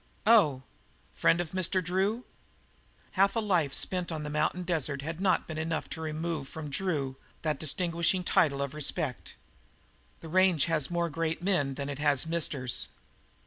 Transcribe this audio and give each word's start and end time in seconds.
"Oh! 0.25 0.63
Friend 1.13 1.39
of 1.39 1.51
Mr. 1.51 1.79
Drew?" 1.83 2.25
Half 3.11 3.35
a 3.35 3.39
life 3.39 3.71
spent 3.71 4.11
on 4.11 4.23
the 4.23 4.31
mountain 4.31 4.63
desert 4.63 5.03
had 5.03 5.21
not 5.21 5.47
been 5.47 5.59
enough 5.59 5.87
to 5.91 6.01
remove 6.01 6.47
from 6.47 6.71
Drew 6.71 7.17
that 7.43 7.59
distinguishing 7.59 8.23
title 8.23 8.63
of 8.63 8.73
respect. 8.73 9.35
The 10.21 10.27
range 10.27 10.65
has 10.65 10.89
more 10.89 11.11
great 11.11 11.43
men 11.43 11.75
than 11.75 11.87
it 11.87 11.99
has 11.99 12.25
"misters." 12.25 12.87